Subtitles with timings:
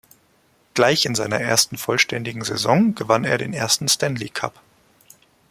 [0.73, 4.59] Gleich in seiner ersten vollständigen Saison gewann er den ersten Stanley Cup.